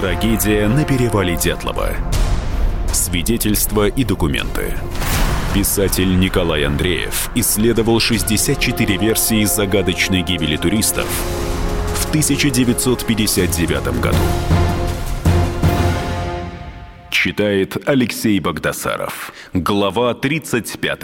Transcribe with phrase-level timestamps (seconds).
[0.00, 1.90] Трагедия на перевале Дятлова.
[2.90, 4.72] Свидетельства и документы.
[5.52, 11.06] Писатель Николай Андреев исследовал 64 версии загадочной гибели туристов
[11.96, 14.16] в 1959 году.
[17.10, 19.34] Читает Алексей Богдасаров.
[19.52, 21.00] Глава 35.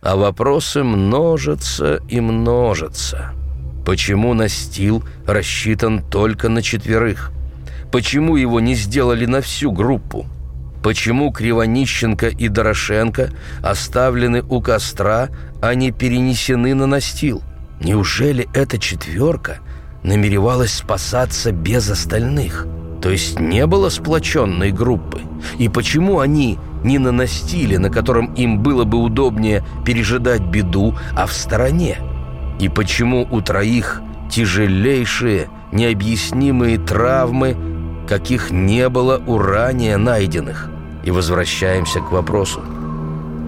[0.00, 3.32] А вопросы множатся и множатся.
[3.86, 7.30] Почему настил рассчитан только на четверых?
[7.92, 10.26] Почему его не сделали на всю группу?
[10.82, 13.30] Почему Кривонищенко и Дорошенко
[13.62, 15.28] оставлены у костра,
[15.60, 17.42] а не перенесены на настил?
[17.80, 19.58] Неужели эта четверка
[20.02, 22.66] намеревалась спасаться без остальных?
[23.02, 25.20] То есть не было сплоченной группы?
[25.58, 31.26] И почему они не на настиле, на котором им было бы удобнее пережидать беду, а
[31.26, 31.98] в стороне?
[32.58, 37.56] И почему у троих тяжелейшие, необъяснимые травмы,
[38.08, 40.68] каких не было у ранее найденных?
[41.04, 42.60] И возвращаемся к вопросу.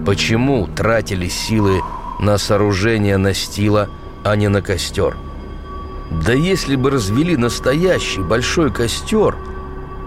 [0.05, 1.81] Почему тратили силы
[2.19, 3.89] на сооружение настила,
[4.23, 5.17] а не на костер?
[6.11, 9.35] Да если бы развели настоящий большой костер,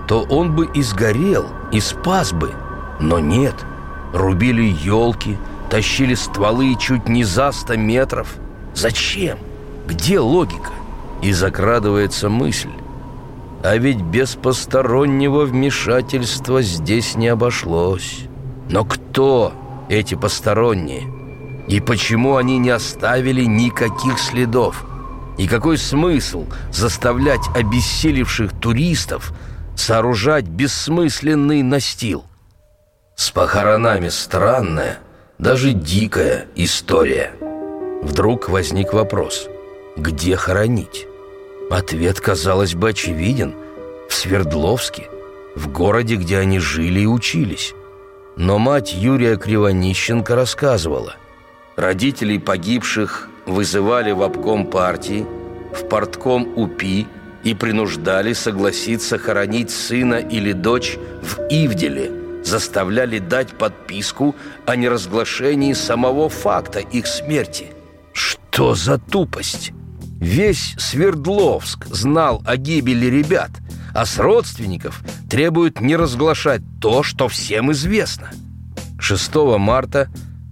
[0.06, 2.52] то он бы и сгорел, и спас бы.
[3.00, 3.54] Но нет,
[4.12, 5.36] рубили елки,
[5.70, 8.36] тащили стволы чуть не за сто метров.
[8.74, 9.38] Зачем?
[9.86, 10.70] Где логика?
[11.22, 12.70] И закрадывается мысль.
[13.62, 18.20] А ведь без постороннего вмешательства здесь не обошлось.
[18.70, 19.52] Но кто
[19.88, 21.02] эти посторонние?
[21.66, 24.84] И почему они не оставили никаких следов?
[25.38, 29.32] И какой смысл заставлять обессилевших туристов
[29.76, 32.24] сооружать бессмысленный настил?
[33.16, 34.98] С похоронами странная,
[35.38, 37.32] даже дикая история.
[38.02, 39.48] Вдруг возник вопрос,
[39.96, 41.07] где хоронить?
[41.70, 43.54] Ответ, казалось бы, очевиден.
[44.08, 45.08] В Свердловске,
[45.54, 47.74] в городе, где они жили и учились.
[48.36, 51.16] Но мать Юрия Кривонищенко рассказывала.
[51.76, 55.26] Родителей погибших вызывали в обком партии,
[55.74, 57.06] в портком УПИ
[57.44, 62.10] и принуждали согласиться хоронить сына или дочь в Ивделе,
[62.44, 64.34] заставляли дать подписку
[64.66, 67.72] о неразглашении самого факта их смерти.
[68.12, 69.72] Что за тупость?
[70.20, 73.50] Весь Свердловск знал о гибели ребят,
[73.94, 78.30] а с родственников требуют не разглашать то, что всем известно.
[78.98, 80.08] 6 марта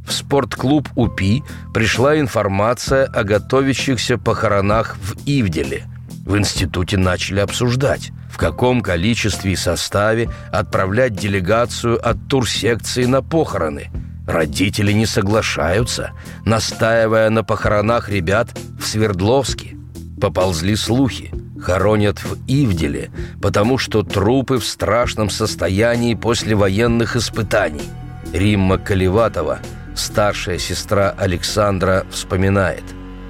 [0.07, 1.43] в спортклуб УПИ
[1.75, 5.87] пришла информация о готовящихся похоронах в Ивделе.
[6.25, 13.91] В институте начали обсуждать, в каком количестве и составе отправлять делегацию от турсекции на похороны–
[14.27, 16.13] Родители не соглашаются,
[16.45, 18.49] настаивая на похоронах ребят
[18.79, 19.77] в Свердловске.
[20.21, 21.33] Поползли слухи.
[21.61, 23.11] Хоронят в Ивделе,
[23.41, 27.89] потому что трупы в страшном состоянии после военных испытаний.
[28.33, 29.61] Римма Колеватова,
[29.95, 32.85] старшая сестра Александра, вспоминает.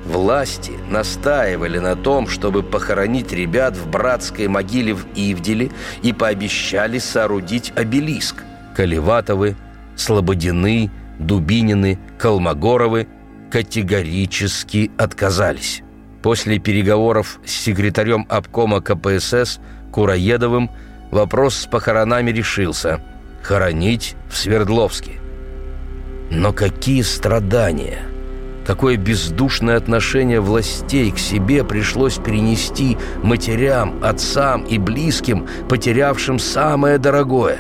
[0.07, 5.71] Власти настаивали на том, чтобы похоронить ребят в братской могиле в Ивделе
[6.03, 8.43] и пообещали соорудить обелиск.
[8.77, 9.57] Колеватовы
[9.97, 13.09] Слободины, Дубинины, Колмогоровы
[13.51, 15.83] категорически отказались.
[16.23, 19.61] После переговоров с секретарем обкома КПСС
[19.93, 20.71] Кураедовым
[21.11, 23.01] вопрос с похоронами решился–
[23.43, 25.13] хоронить в Свердловске.
[26.31, 27.99] Но какие страдания!
[28.67, 37.59] Какое бездушное отношение властей к себе пришлось перенести матерям, отцам и близким, потерявшим самое дорогое.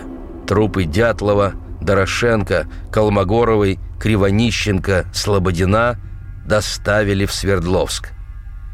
[0.48, 1.54] Трупы Дятлова–
[1.86, 5.98] Дорошенко, Колмогоровой, Кривонищенко, Слободина
[6.44, 8.12] доставили в Свердловск.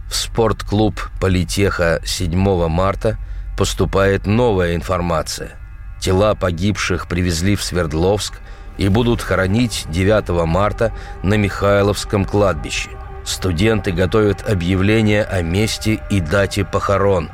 [0.08, 3.18] В спортклуб «Политеха» 7 марта
[3.56, 5.58] поступает новая информация.
[6.00, 8.40] Тела погибших привезли в Свердловск
[8.78, 10.92] и будут хоронить 9 марта
[11.22, 12.90] на Михайловском кладбище.
[13.24, 17.30] Студенты готовят объявление о месте и дате похорон.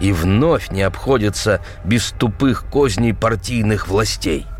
[0.00, 4.46] И вновь не обходятся без тупых козней партийных властей–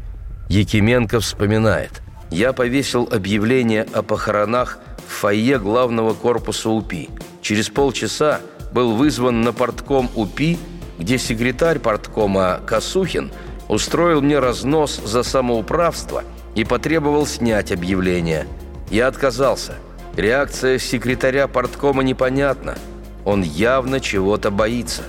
[0.49, 2.03] Якименко вспоминает.
[2.31, 7.09] «Я повесил объявление о похоронах в фойе главного корпуса УПИ.
[7.43, 8.41] Через полчаса
[8.73, 10.59] был вызван на портком УПИ,
[10.99, 13.31] где секретарь порткома Косухин
[13.69, 16.25] устроил мне разнос за самоуправство
[16.55, 18.47] и потребовал снять объявление.
[18.91, 19.75] Я отказался.
[20.17, 22.77] Реакция секретаря порткома непонятна.
[23.25, 25.03] Он явно чего-то боится.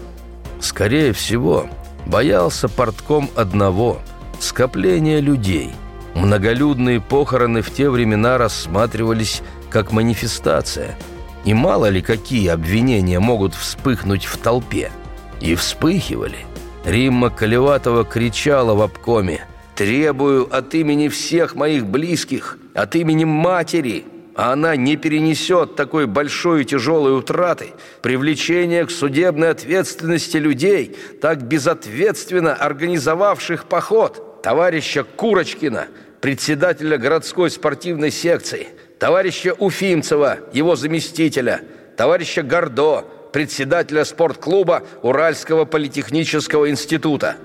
[0.62, 1.70] Скорее всего,
[2.06, 4.00] боялся портком одного–
[4.44, 5.72] скопление людей.
[6.16, 10.98] Многолюдные похороны в те времена рассматривались как манифестация.
[11.46, 14.92] И мало ли какие обвинения могут вспыхнуть в толпе.
[15.40, 16.40] И вспыхивали–
[16.86, 19.46] Римма Колеватова кричала в обкоме
[19.76, 26.62] «Требую от имени всех моих близких, от имени матери!» а она не перенесет такой большой
[26.62, 35.88] и тяжелой утраты, привлечения к судебной ответственности людей, так безответственно организовавших поход, товарища Курочкина,
[36.22, 38.68] председателя городской спортивной секции,
[39.00, 41.62] товарища Уфимцева, его заместителя,
[41.98, 47.38] товарища Гордо, председателя спортклуба Уральского политехнического института.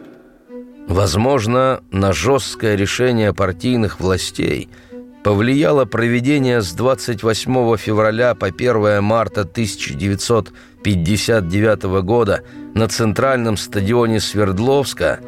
[0.86, 4.68] Возможно, на жесткое решение партийных властей–
[5.24, 12.42] повлияло проведение с 28 февраля по 1 марта 1959 года
[12.74, 15.20] на центральном стадионе Свердловска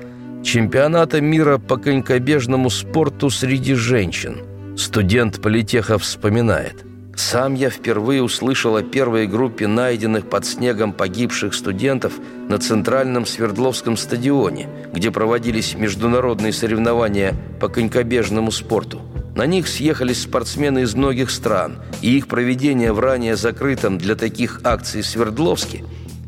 [0.46, 4.44] чемпионата мира по конькобежному спорту среди женщин.
[4.76, 6.84] Студент политеха вспоминает.
[7.16, 12.12] «Сам я впервые услышал о первой группе найденных под снегом погибших студентов
[12.48, 19.00] на центральном Свердловском стадионе, где проводились международные соревнования по конькобежному спорту.
[19.34, 24.60] На них съехались спортсмены из многих стран, и их проведение в ранее закрытом для таких
[24.62, 25.82] акций Свердловске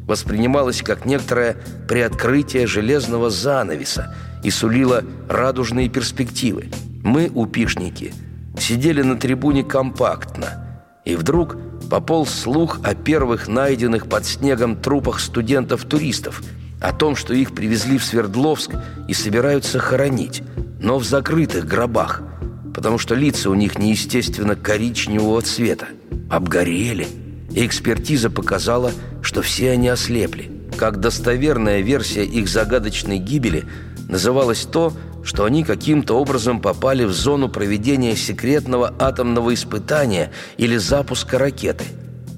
[0.09, 1.57] воспринималось как некоторое
[1.87, 6.71] приоткрытие железного занавеса и сулило радужные перспективы.
[7.05, 8.13] Мы, упишники,
[8.59, 11.57] сидели на трибуне компактно, и вдруг
[11.89, 16.43] пополз слух о первых найденных под снегом трупах студентов-туристов,
[16.81, 18.73] о том, что их привезли в Свердловск
[19.07, 20.43] и собираются хоронить,
[20.81, 22.23] но в закрытых гробах–
[22.79, 25.89] потому что лица у них неестественно коричневого цвета,
[26.31, 27.09] обгорели,
[27.55, 28.93] экспертиза показала,
[29.23, 30.51] что все они ослепли.
[30.77, 33.65] Как достоверная версия их загадочной гибели
[34.09, 34.93] называлось то,
[35.25, 41.85] что они каким-то образом попали в зону проведения секретного атомного испытания или запуска ракеты.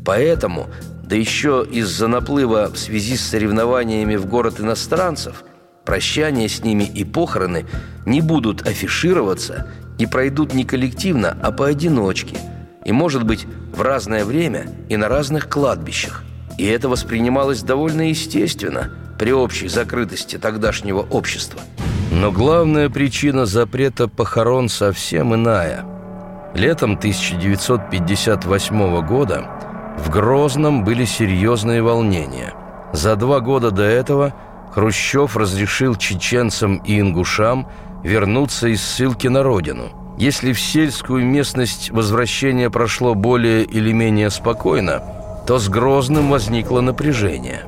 [0.05, 0.69] Поэтому,
[1.05, 5.45] да еще из-за наплыва в связи с соревнованиями в город иностранцев,
[5.85, 7.67] прощание с ними и похороны
[8.07, 9.67] не будут афишироваться
[9.99, 12.39] и пройдут не коллективно, а поодиночке,
[12.85, 16.23] и, может быть, в разное время и на разных кладбищах.
[16.59, 21.61] И это воспринималось довольно естественно при общей закрытости тогдашнего общества.
[22.13, 25.85] Но главная причина запрета похорон совсем иная.
[26.55, 29.47] Летом 1958 года
[29.99, 32.55] в Грозном были серьезные волнения.
[32.93, 34.35] За два года до этого
[34.73, 37.69] Хрущев разрешил чеченцам и ингушам–
[38.03, 39.91] вернуться из ссылки на родину.
[40.21, 45.03] Если в сельскую местность возвращение прошло более или менее спокойно,
[45.47, 47.63] то с Грозным возникло напряжение.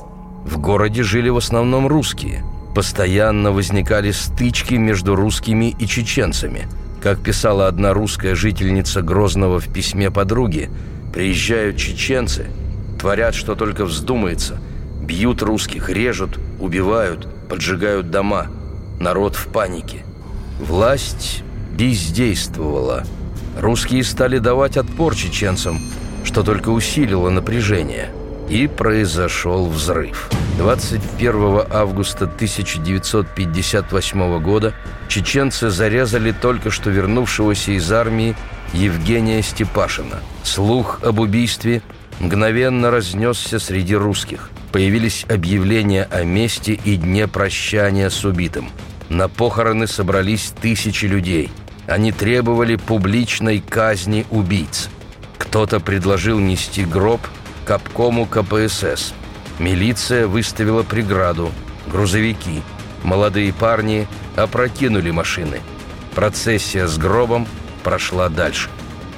[0.44, 2.44] В городе жили в основном русские.
[2.74, 6.68] Постоянно возникали стычки между русскими и чеченцами.
[7.02, 10.68] Как писала одна русская жительница Грозного в письме подруге,
[11.10, 12.48] приезжают чеченцы,
[13.00, 14.60] творят, что только вздумается,
[15.00, 18.48] бьют русских, режут, убивают, поджигают дома.
[19.00, 20.04] Народ в панике–
[20.60, 21.42] Власть
[21.76, 23.04] бездействовала.
[23.58, 25.80] Русские стали давать отпор чеченцам,
[26.24, 28.10] что только усилило напряжение.
[28.48, 30.28] И произошел взрыв.
[30.58, 34.74] 21 августа 1958 года
[35.08, 38.36] чеченцы зарезали только что вернувшегося из армии
[38.74, 40.20] Евгения Степашина.
[40.42, 41.80] Слух об убийстве
[42.20, 44.50] мгновенно разнесся среди русских.
[44.72, 48.68] Появились объявления о месте и дне прощания с убитым–
[49.12, 51.50] на похороны собрались тысячи людей.
[51.86, 54.88] Они требовали публичной казни убийц.
[55.38, 57.20] Кто-то предложил нести гроб
[57.64, 59.14] к КПСС.
[59.58, 61.50] Милиция выставила преграду.
[61.90, 62.62] Грузовики.
[63.02, 65.60] Молодые парни опрокинули машины.
[66.14, 67.46] Процессия с гробом
[67.82, 68.68] прошла дальше.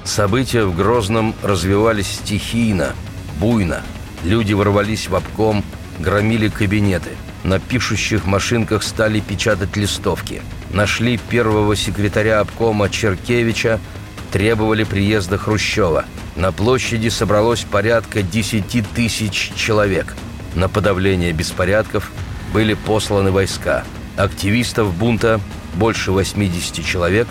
[0.04, 2.94] События в Грозном развивались стихийно,
[3.38, 3.82] буйно.
[4.22, 5.64] Люди ворвались в обком,
[5.98, 7.10] громили кабинеты–
[7.44, 10.40] на пишущих машинках стали печатать листовки.
[10.70, 13.80] Нашли первого секретаря обкома Черкевича,
[14.32, 16.04] требовали приезда Хрущева.
[16.36, 20.14] На площади собралось порядка 10 тысяч человек.
[20.54, 22.10] На подавление беспорядков
[22.52, 23.84] были посланы войска.
[24.16, 25.40] Активистов бунта,
[25.74, 27.28] больше 80 человек,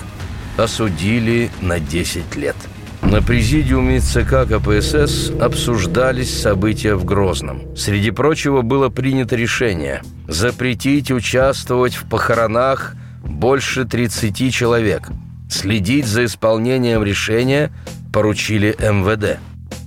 [0.58, 2.56] осудили на 10 лет.
[3.02, 7.76] На президиуме ЦК КПСС обсуждались события в Грозном.
[7.76, 15.10] Среди прочего было принято решение запретить участвовать в похоронах больше 30 человек.
[15.50, 17.72] Следить за исполнением решения
[18.12, 19.40] поручили МВД.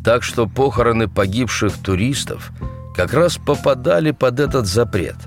[0.05, 2.51] Так что похороны погибших туристов
[2.95, 5.17] как раз попадали под этот запрет–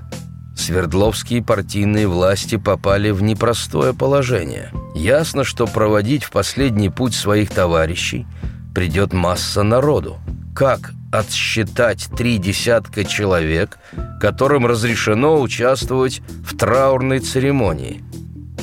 [0.60, 4.70] Свердловские партийные власти попали в непростое положение.
[4.94, 8.26] Ясно, что проводить в последний путь своих товарищей
[8.74, 10.18] придет масса народу.
[10.54, 13.78] Как отсчитать три десятка человек,
[14.20, 18.02] которым разрешено участвовать в траурной церемонии.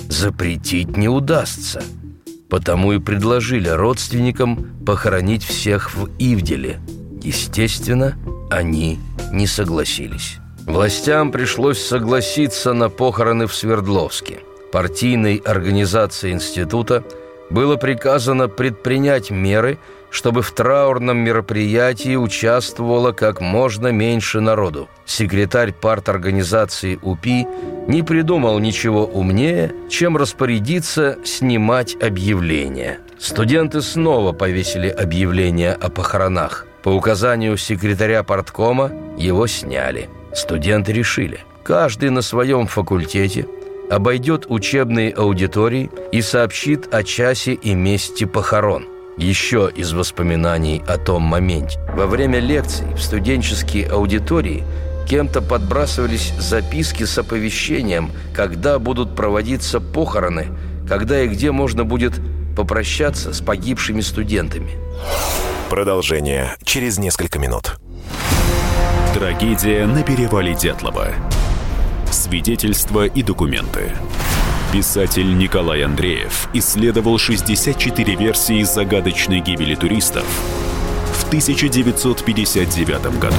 [0.10, 1.84] Запретить не удастся.
[2.50, 6.80] Потому и предложили родственникам похоронить всех в Ивделе.
[7.22, 8.18] Естественно,
[8.50, 9.00] они
[9.34, 10.38] не согласились.
[10.66, 14.39] Властям пришлось согласиться на похороны в Свердловске.
[14.72, 17.04] Партийной организации института
[17.50, 19.77] было приказано предпринять меры–
[20.10, 24.90] чтобы в траурном мероприятии участвовало как можно меньше народу.
[25.06, 27.48] Секретарь парторганизации УПИ
[27.88, 33.00] не придумал ничего умнее, чем распорядиться снимать объявления.
[33.20, 36.66] Студенты снова повесили объявление о похоронах.
[36.84, 40.10] По указанию секретаря парткома его сняли.
[40.34, 43.48] Студенты решили, каждый на своем факультете
[43.90, 48.86] обойдет учебные аудитории и сообщит о часе и месте похорон–
[49.17, 51.79] еще из воспоминаний о том моменте.
[51.93, 54.63] Во время лекций в студенческие аудитории
[55.07, 60.47] кем-то подбрасывались записки с оповещением, когда будут проводиться похороны,
[60.88, 62.13] когда и где можно будет
[62.55, 64.71] попрощаться с погибшими студентами.
[65.69, 67.77] Продолжение через несколько минут.
[69.13, 71.07] Трагедия на перевале Дятлова.
[72.12, 73.91] Свидетельства и документы.
[74.77, 80.24] Писатель Николай Андреев исследовал 64 версии загадочной гибели туристов
[81.15, 83.36] в 1959 году.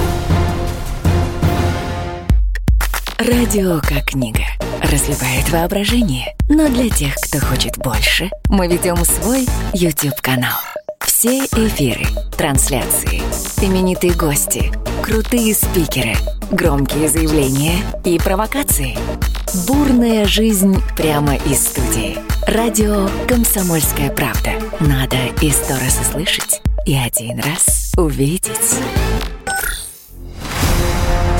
[3.18, 4.46] Радио как книга.
[4.82, 6.34] Разливает воображение.
[6.48, 10.58] Но для тех, кто хочет больше, мы ведем свой YouTube-канал.
[10.98, 13.22] Все эфиры, трансляции,
[13.62, 14.72] именитые гости,
[15.04, 16.16] крутые спикеры,
[16.50, 18.98] громкие заявления и провокации–
[19.54, 22.18] Бурная жизнь прямо из студии.
[22.46, 24.50] Радио «Комсомольская правда».
[24.78, 28.50] Надо и сто раз услышать, и один раз увидеть.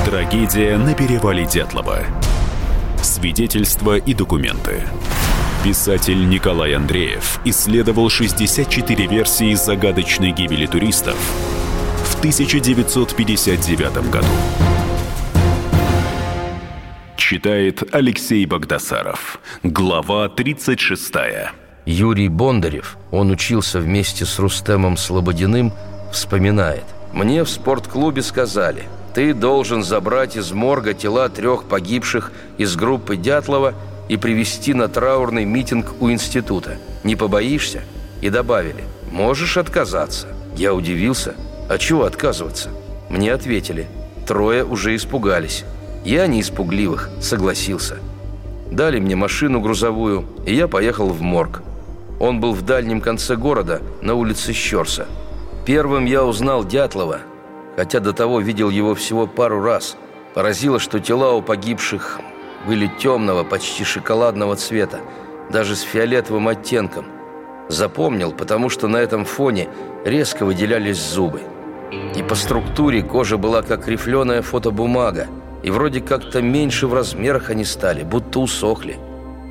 [0.06, 1.98] Трагедия на перевале Дятлова.
[3.02, 4.84] Свидетельства и документы.
[5.62, 11.16] Писатель Николай Андреев исследовал 64 версии загадочной гибели туристов
[12.06, 14.26] в 1959 году.
[17.28, 19.38] Читает Алексей Богдасаров.
[19.62, 21.12] Глава 36.
[21.84, 25.74] Юрий Бондарев, он учился вместе с Рустемом Слободиным,
[26.10, 26.84] вспоминает.
[27.12, 33.74] «Мне в спортклубе сказали, ты должен забрать из морга тела трех погибших из группы Дятлова
[34.08, 36.78] и привести на траурный митинг у института.
[37.04, 37.82] Не побоишься?»
[38.22, 40.28] И добавили, «Можешь отказаться».
[40.56, 41.34] Я удивился,
[41.68, 42.70] а чего отказываться?
[43.10, 43.86] Мне ответили,
[44.26, 45.66] трое уже испугались.
[46.08, 47.98] Я не испугливых, согласился.
[48.70, 51.60] Дали мне машину грузовую, и я поехал в морг.
[52.18, 55.06] Он был в дальнем конце города, на улице Щерса.
[55.66, 57.18] Первым я узнал Дятлова,
[57.76, 59.98] хотя до того видел его всего пару раз.
[60.34, 62.20] Поразило, что тела у погибших
[62.66, 65.00] были темного, почти шоколадного цвета,
[65.50, 67.04] даже с фиолетовым оттенком.
[67.68, 69.68] Запомнил, потому что на этом фоне
[70.06, 71.42] резко выделялись зубы.
[72.16, 75.28] И по структуре кожа была как рифленая фотобумага,
[75.62, 78.96] и вроде как-то меньше в размерах они стали, будто усохли.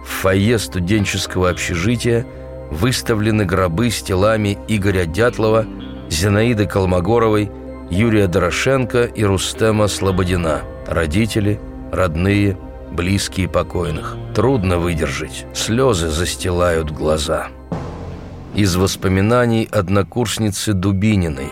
[0.03, 2.25] В фойе студенческого общежития
[2.71, 5.65] выставлены гробы с телами Игоря Дятлова,
[6.09, 7.51] Зинаиды Колмогоровой,
[7.89, 10.61] Юрия Дорошенко и Рустема Слободина.
[10.87, 11.59] Родители,
[11.91, 12.57] родные,
[12.91, 14.17] близкие покойных.
[14.35, 17.47] Трудно выдержать, слезы застилают глаза.
[18.55, 21.49] Из воспоминаний однокурсницы Дубининой.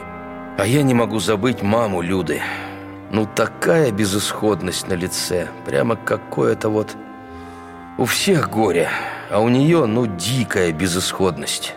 [0.57, 2.41] А я не могу забыть маму Люды.
[3.11, 6.95] Ну, такая безысходность на лице, прямо какое-то вот...
[7.97, 8.89] У всех горе,
[9.31, 11.75] а у нее, ну, дикая безысходность.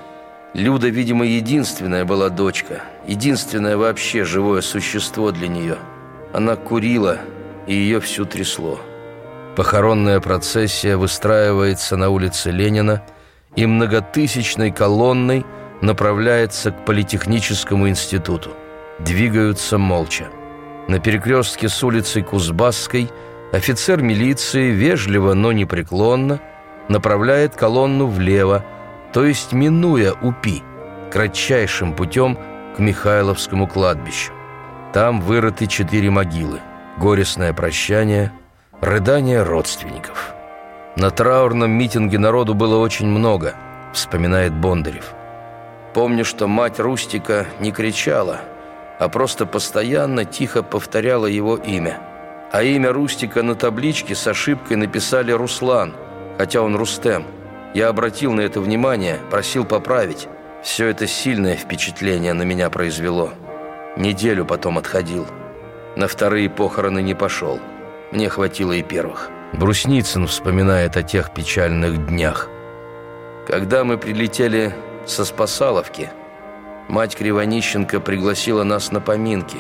[0.53, 5.77] Люда, видимо, единственная была дочка, единственное вообще живое существо для нее.
[6.33, 7.19] Она курила,
[7.67, 8.81] и ее всю трясло.
[9.55, 13.03] Похоронная процессия выстраивается на улице Ленина
[13.55, 15.45] и многотысячной колонной
[15.83, 18.51] направляется к Политехническому институту.
[18.99, 20.29] Двигаются молча.
[20.89, 23.11] На перекрестке с улицей Кузбасской
[23.53, 26.41] офицер милиции вежливо, но непреклонно
[26.89, 28.65] направляет колонну влево,
[29.13, 30.63] то есть минуя УПИ,
[31.13, 32.39] кратчайшим путем
[32.75, 34.33] к Михайловскому кладбищу.
[34.95, 36.61] Там вырыты четыре могилы,
[36.97, 38.33] горестное прощание,
[38.81, 40.35] рыдание родственников.
[40.97, 43.55] На траурном митинге народу было очень много,
[43.93, 45.13] вспоминает Бондарев.
[45.93, 48.41] Помню, что мать Рустика не кричала–
[48.99, 52.01] а просто постоянно тихо повторяла его имя.
[52.51, 55.95] А имя Рустика на табличке с ошибкой написали «Руслан»,
[56.39, 57.25] хотя он Рустем.
[57.75, 60.29] Я обратил на это внимание, просил поправить.
[60.63, 63.31] Все это сильное впечатление на меня произвело.
[63.97, 65.27] Неделю потом отходил.
[65.97, 67.61] На вторые похороны не пошел.
[68.13, 69.31] Мне хватило и первых.
[69.53, 72.49] Брусницын вспоминает о тех печальных днях.
[73.47, 74.75] Когда мы прилетели
[75.07, 76.11] со Спасаловки,
[76.89, 79.59] мать Кривонищенко пригласила нас на поминки.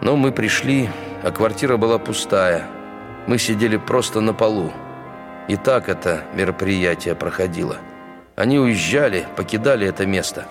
[0.00, 0.88] Но мы пришли,
[1.22, 2.66] а квартира была пустая.
[3.26, 4.72] Мы сидели просто на полу.
[5.48, 7.76] И так это мероприятие проходило.
[8.36, 10.46] Они уезжали, покидали это место.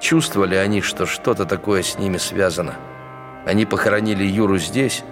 [0.00, 2.74] Чувствовали они, что что-то такое с ними связано.
[3.46, 5.04] Они похоронили Юру здесь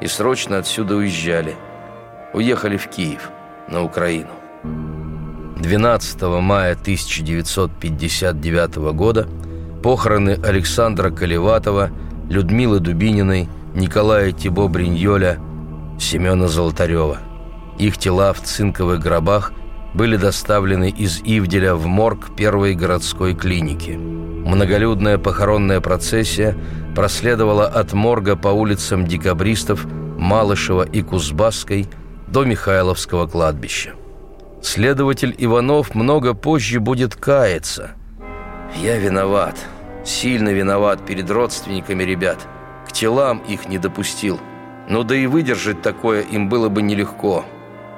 [0.00, 1.56] и срочно отсюда уезжали.
[2.32, 3.30] Уехали в Киев,
[3.68, 4.30] на Украину.
[4.62, 9.28] 12 мая 1959 года
[9.84, 11.90] похороны Александра Колеватова,
[12.30, 15.38] Людмилы Дубининой, Николая Тибо-Бриньоля,
[16.00, 17.18] Семена Золотарева.
[17.78, 19.52] Их тела в цинковых гробах
[19.92, 23.90] были доставлены из Ивделя в морг первой городской клиники.
[23.90, 26.56] Многолюдная похоронная процессия
[26.96, 29.84] проследовала от морга по улицам декабристов,
[30.16, 31.88] Малышева и Кузбасской
[32.26, 33.92] до Михайловского кладбища.
[34.62, 37.90] Следователь Иванов много позже будет каяться.
[38.82, 39.56] «Я виноват,
[40.04, 42.38] сильно виноват перед родственниками ребят.
[42.86, 44.40] К телам их не допустил.
[44.88, 47.44] Но да и выдержать такое им было бы нелегко.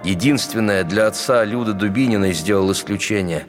[0.04, 3.46] Единственное, для отца Люда Дубининой сделал исключение.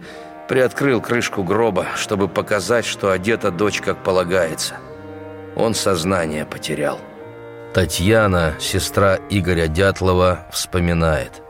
[0.47, 4.75] Приоткрыл крышку гроба, чтобы показать, что одета дочь как полагается.
[5.55, 6.99] Он сознание потерял.
[7.73, 11.43] Татьяна, сестра Игоря Дятлова, вспоминает.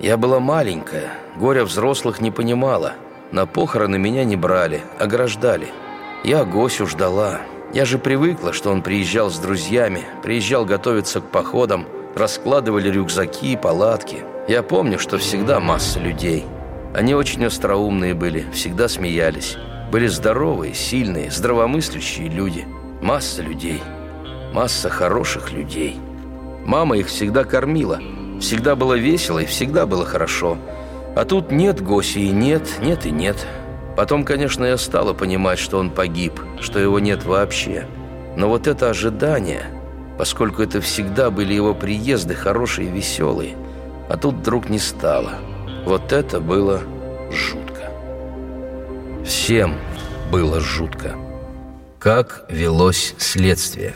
[0.00, 2.94] «Я была маленькая, горя взрослых не понимала.
[3.30, 5.68] На похороны меня не брали, ограждали.
[6.24, 7.42] Я Госю ждала.
[7.74, 13.56] Я же привыкла, что он приезжал с друзьями, приезжал готовиться к походам, раскладывали рюкзаки и
[13.58, 14.24] палатки.
[14.48, 16.46] Я помню, что всегда масса людей.
[16.94, 19.58] Они очень остроумные были, всегда смеялись.
[19.92, 22.66] Были здоровые, сильные, здравомыслящие люди.
[23.02, 23.82] Масса людей.
[24.54, 25.98] Масса хороших людей.
[26.64, 28.00] Мама их всегда кормила.
[28.40, 30.56] Всегда было весело и всегда было хорошо.
[31.16, 33.46] А тут нет Госи и нет, нет и нет.
[33.96, 37.86] Потом, конечно, я стала понимать, что он погиб, что его нет вообще.
[38.36, 39.66] Но вот это ожидание
[40.16, 43.56] поскольку это всегда были его приезды хорошие и веселые.
[44.08, 45.34] А тут вдруг не стало.
[45.84, 46.82] Вот это было
[47.30, 47.90] жутко.
[49.24, 49.76] Всем
[50.30, 51.16] было жутко.
[51.98, 53.94] Как велось следствие?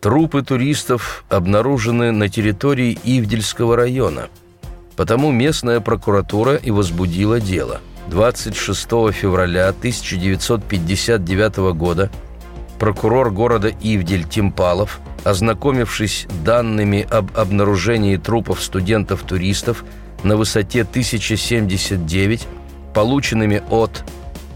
[0.00, 4.28] Трупы туристов обнаружены на территории Ивдельского района.
[4.96, 7.80] Потому местная прокуратура и возбудила дело.
[8.08, 12.10] 26 февраля 1959 года
[12.78, 19.84] прокурор города Ивдель Тимпалов– ознакомившись данными об обнаружении трупов студентов-туристов
[20.22, 22.46] на высоте 1079,
[22.94, 24.04] полученными от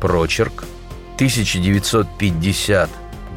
[0.01, 0.65] «Прочерк»
[1.17, 2.89] 1950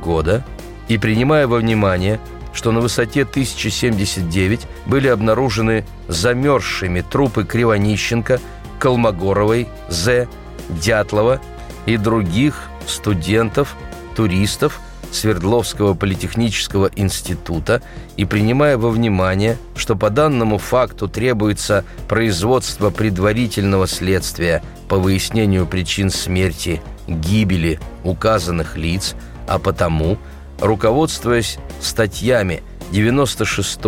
[0.04, 0.46] года,
[0.88, 2.20] и принимая во внимание,
[2.54, 8.40] что на высоте 1079 были обнаружены замерзшими трупы Кривонищенко,
[8.84, 10.28] Колмогоровой, З.
[10.70, 11.40] Дятлова
[11.86, 13.76] и других студентов,
[14.16, 14.80] туристов–
[15.14, 17.82] Свердловского политехнического института
[18.18, 26.10] и принимая во внимание, что по данному факту требуется производство предварительного следствия по выяснению причин
[26.10, 29.16] смерти, гибели указанных лиц,
[29.48, 30.18] а потому,
[30.60, 33.80] руководствуясь статьями 96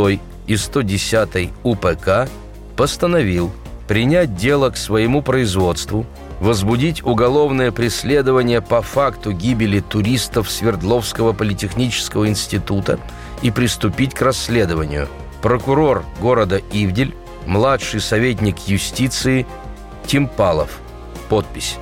[0.48, 2.30] и 110 УПК,
[2.78, 3.52] постановил
[3.88, 6.06] принять дело к своему производству–
[6.40, 13.00] возбудить уголовное преследование по факту гибели туристов Свердловского политехнического института
[13.42, 15.08] и приступить к расследованию.
[15.42, 19.46] Прокурор города Ивдель, младший советник юстиции
[20.06, 20.80] Тимпалов.
[21.30, 21.78] Подпись.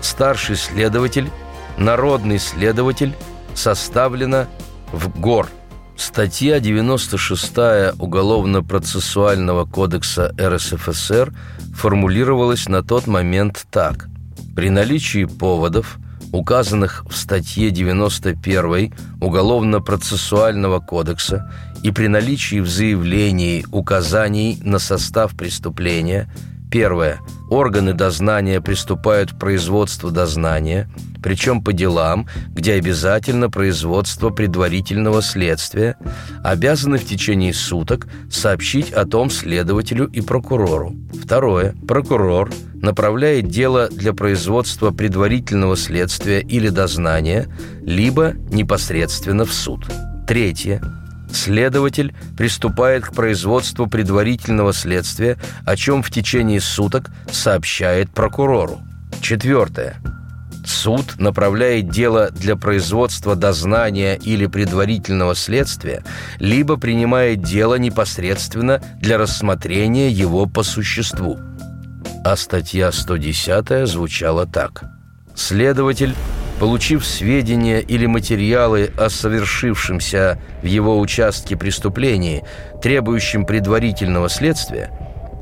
[0.00, 1.30] Старший следователь,
[1.78, 3.14] народный следователь,
[3.54, 4.46] составлено
[4.92, 5.48] в ГОР.
[5.96, 11.32] Статья 96 Уголовно-процессуального кодекса РСФСР
[11.74, 14.08] формулировалась на тот момент так.
[14.54, 15.98] При наличии поводов,
[16.32, 21.50] указанных в статье 91 Уголовно-процессуального кодекса
[21.82, 26.30] и при наличии в заявлении указаний на состав преступления–
[26.70, 27.20] Первое.
[27.48, 30.90] Органы дознания приступают к производству дознания,
[31.22, 35.96] причем по делам, где обязательно производство предварительного следствия,
[36.42, 40.94] обязаны в течение суток сообщить о том следователю и прокурору.
[41.22, 41.74] Второе.
[41.86, 47.46] Прокурор направляет дело для производства предварительного следствия или дознания,
[47.82, 49.86] либо непосредственно в суд.
[50.26, 50.82] Третье.
[51.32, 58.80] Следователь приступает к производству предварительного следствия, о чем в течение суток сообщает прокурору.
[59.20, 59.96] Четвертое.
[60.64, 66.02] Суд направляет дело для производства дознания или предварительного следствия,
[66.40, 71.38] либо принимает дело непосредственно для рассмотрения его по существу.
[72.24, 74.82] А статья 110 звучала так.
[75.36, 76.14] Следователь
[76.58, 82.44] получив сведения или материалы о совершившемся в его участке преступлении,
[82.82, 84.90] требующем предварительного следствия,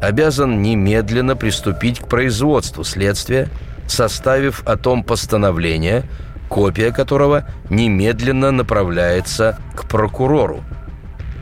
[0.02, 3.48] обязан немедленно приступить к производству следствия,
[3.86, 6.04] составив о том постановление,
[6.48, 10.62] копия которого немедленно направляется к прокурору.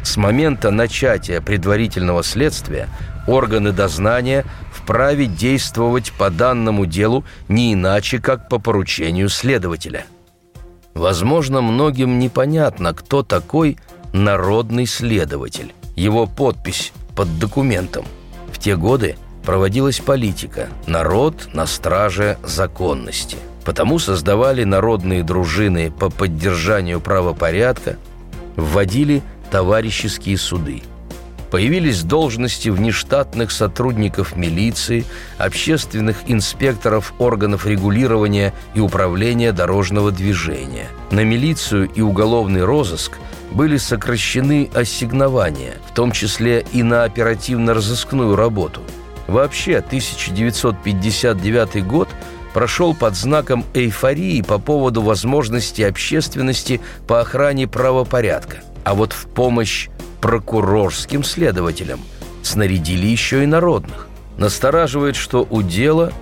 [0.03, 2.89] С момента начатия предварительного следствия
[3.27, 10.07] органы дознания вправе действовать по данному делу не иначе, как по поручению следователя.
[10.95, 13.79] Возможно, многим непонятно, кто такой
[14.13, 18.05] народный следователь, его подпись под документом.
[18.53, 23.37] В те годы проводилась политика «народ на страже законности».
[23.65, 27.97] Потому создавали народные дружины по поддержанию правопорядка,
[28.57, 30.83] вводили товарищеские суды–
[31.53, 35.05] Появились должности внештатных сотрудников милиции,
[35.37, 40.89] общественных инспекторов органов регулирования и управления дорожного движения.
[41.11, 43.19] На милицию и уголовный розыск
[43.51, 48.81] были сокращены ассигнования, в том числе и на оперативно-розыскную работу.
[49.27, 52.09] Вообще, 1959 год
[52.55, 58.63] прошел под знаком эйфории по поводу возможности общественности по охране правопорядка.
[58.85, 59.89] А вот в помощь
[60.23, 62.01] прокурорским следователям.
[62.43, 64.07] Снарядили еще и народных.
[64.39, 66.13] Настораживает, что у дела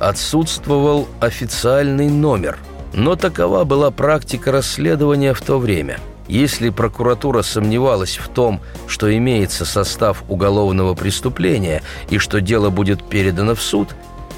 [0.00, 2.58] отсутствовал официальный номер.
[2.94, 5.98] Но такова была практика расследования в то время.
[6.28, 13.54] Если прокуратура сомневалась в том, что имеется состав уголовного преступления и что дело будет передано
[13.54, 13.88] в суд,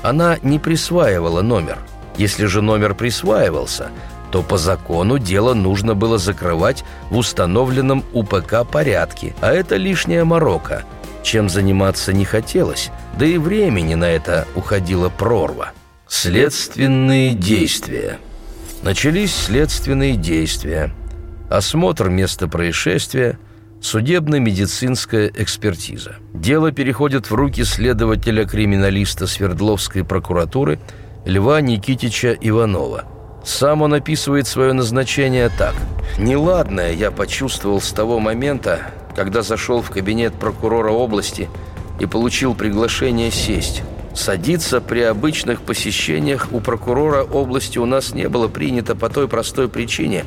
[0.03, 1.79] она не присваивала номер.
[2.17, 3.91] Если же номер присваивался–
[4.35, 10.83] то по закону дело нужно было закрывать в установленном УПК порядке, а это лишняя морока.
[11.23, 15.71] Чем заниматься не хотелось, да и времени на это уходила прорва.
[16.09, 18.19] Следственные действия.
[18.83, 20.93] Начались следственные действия.
[21.49, 23.39] Осмотр места происшествия,
[23.81, 26.17] судебно-медицинская экспертиза.
[26.33, 30.81] Дело переходит в руки следователя-криминалиста Свердловской прокуратуры
[31.25, 33.05] Льва Никитича Иванова–
[33.45, 35.75] сам он описывает свое назначение так.
[36.19, 41.49] «Неладное я почувствовал с того момента, когда зашел в кабинет прокурора области
[42.01, 43.83] и получил приглашение сесть.
[44.15, 49.69] Садиться при обычных посещениях у прокурора области у нас не было принято по той простой
[49.69, 50.25] причине,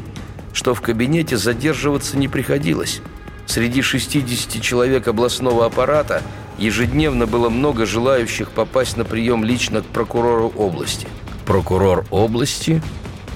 [0.51, 3.01] что в кабинете задерживаться не приходилось.
[3.45, 6.21] Среди 60 человек областного аппарата
[6.57, 11.07] ежедневно было много желающих попасть на прием лично к прокурору области.
[11.45, 12.81] Прокурор области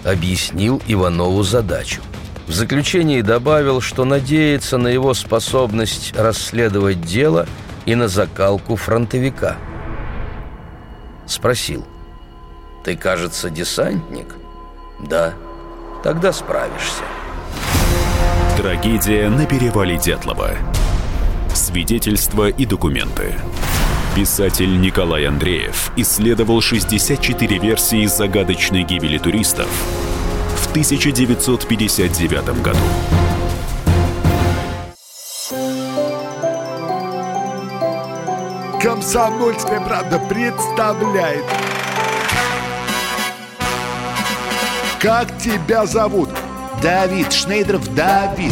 [0.03, 2.01] объяснил Иванову задачу.
[2.47, 7.47] В заключении добавил, что надеется на его способность расследовать дело
[7.85, 9.57] и на закалку фронтовика.
[11.25, 11.85] Спросил.
[12.83, 14.35] «Ты, кажется, десантник?»
[14.99, 15.33] «Да».
[16.03, 17.03] «Тогда справишься».
[18.57, 20.51] Трагедия на перевале Дятлова.
[21.53, 23.35] Свидетельства и документы.
[24.15, 29.69] Писатель Николай Андреев исследовал 64 версии загадочной гибели туристов
[30.58, 32.78] в 1959 году.
[38.82, 41.45] Комсомольская правда представляет.
[45.00, 46.30] Как тебя зовут?
[46.82, 48.52] Давид Шнейдров Давид.